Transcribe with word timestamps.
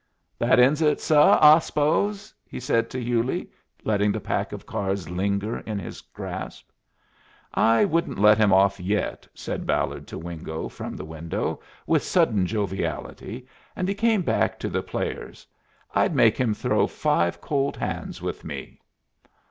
"That 0.39 0.59
ends 0.59 0.81
it, 0.81 0.99
suh, 0.99 1.37
I 1.39 1.59
suppose?" 1.59 2.33
he 2.43 2.59
said 2.59 2.89
to 2.89 2.99
Hewley, 3.03 3.51
letting 3.83 4.11
the 4.11 4.19
pack 4.19 4.51
of 4.51 4.65
cards 4.65 5.11
linger 5.11 5.59
in 5.59 5.77
his 5.77 6.01
grasp. 6.01 6.71
"I 7.53 7.85
wouldn't 7.85 8.17
let 8.17 8.39
him 8.39 8.51
off 8.51 8.79
yet," 8.79 9.27
said 9.35 9.67
Ballard 9.67 10.07
to 10.07 10.17
Wingo 10.17 10.69
from 10.69 10.95
the 10.97 11.05
window, 11.05 11.59
with 11.85 12.01
sudden 12.01 12.47
joviality, 12.47 13.45
and 13.75 13.87
he 13.87 13.93
came 13.93 14.23
back 14.23 14.57
to 14.61 14.69
the 14.69 14.81
players. 14.81 15.45
"I'd 15.93 16.15
make 16.15 16.35
him 16.35 16.55
throw 16.55 16.87
five 16.87 17.39
cold 17.39 17.77
hands 17.77 18.23
with 18.23 18.43
me." 18.43 18.81